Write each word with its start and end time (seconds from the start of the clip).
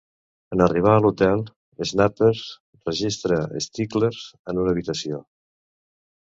En 0.55 0.61
arribar 0.65 0.93
a 0.93 1.03
l'hotel, 1.05 1.43
Snapper 1.91 2.31
registra 2.33 3.39
Stichler 3.69 4.13
en 4.21 4.65
una 4.65 4.77
habitació. 4.77 5.25